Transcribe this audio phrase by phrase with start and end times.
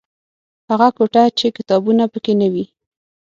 [0.69, 2.65] هغه کوټه چې کتابونه پکې نه وي.